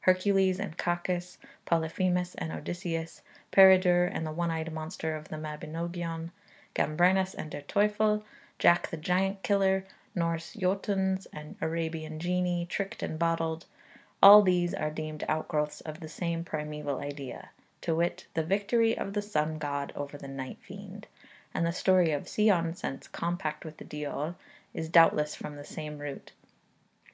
Hercules 0.00 0.60
and 0.60 0.76
Cacus, 0.76 1.38
Polyphemus 1.64 2.34
and 2.34 2.52
Odysseus, 2.52 3.22
Peredur 3.50 4.04
and 4.04 4.26
the 4.26 4.30
one 4.30 4.50
eyed 4.50 4.70
monster 4.70 5.16
of 5.16 5.28
the 5.28 5.36
Mabinogion, 5.38 6.32
Gambrinus 6.74 7.32
and 7.34 7.50
der 7.50 7.62
Teufel, 7.62 8.22
Jack 8.58 8.90
the 8.90 8.98
Giant 8.98 9.42
Killer, 9.42 9.86
Norse 10.14 10.54
Jötuns 10.54 11.26
and 11.32 11.56
Arabian 11.62 12.18
genii 12.18 12.66
tricked 12.66 13.02
and 13.02 13.18
bottled; 13.18 13.64
all 14.22 14.42
these 14.42 14.74
are 14.74 14.90
deemed 14.90 15.24
outgrowths 15.30 15.80
of 15.80 16.00
the 16.00 16.10
same 16.10 16.44
primeval 16.44 16.98
idea, 16.98 17.48
to 17.80 17.94
wit, 17.94 18.26
the 18.34 18.44
victory 18.44 18.98
of 18.98 19.14
the 19.14 19.22
sun 19.22 19.56
god 19.56 19.94
over 19.96 20.18
the 20.18 20.28
night 20.28 20.58
fiend; 20.60 21.06
and 21.54 21.64
the 21.64 21.72
story 21.72 22.12
of 22.12 22.28
Sion 22.28 22.74
Cent's 22.74 23.08
compact 23.08 23.64
with 23.64 23.78
the 23.78 23.86
diawl 23.86 24.34
is 24.74 24.90
doubtless 24.90 25.34
from 25.34 25.56
the 25.56 25.64
same 25.64 25.96
root. 25.96 26.32